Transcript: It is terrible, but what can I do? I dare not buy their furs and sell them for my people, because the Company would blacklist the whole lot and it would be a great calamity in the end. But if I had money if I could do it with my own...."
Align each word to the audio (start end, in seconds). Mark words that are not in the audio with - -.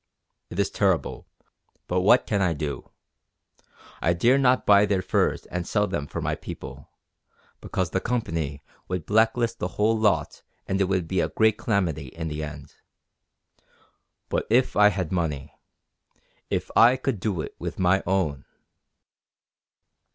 It 0.49 0.57
is 0.57 0.71
terrible, 0.71 1.27
but 1.85 2.01
what 2.01 2.25
can 2.25 2.41
I 2.41 2.53
do? 2.55 2.89
I 4.01 4.13
dare 4.13 4.39
not 4.39 4.65
buy 4.65 4.87
their 4.87 5.03
furs 5.03 5.45
and 5.45 5.67
sell 5.67 5.85
them 5.85 6.07
for 6.07 6.19
my 6.19 6.33
people, 6.33 6.89
because 7.61 7.91
the 7.91 7.99
Company 8.01 8.63
would 8.87 9.05
blacklist 9.05 9.59
the 9.59 9.67
whole 9.77 9.95
lot 9.95 10.41
and 10.65 10.81
it 10.81 10.85
would 10.85 11.07
be 11.07 11.19
a 11.19 11.29
great 11.29 11.59
calamity 11.59 12.07
in 12.07 12.29
the 12.29 12.41
end. 12.41 12.73
But 14.27 14.47
if 14.49 14.75
I 14.75 14.87
had 14.87 15.11
money 15.11 15.53
if 16.49 16.71
I 16.75 16.95
could 16.97 17.19
do 17.19 17.39
it 17.41 17.53
with 17.59 17.77
my 17.77 18.01
own...." 18.07 18.45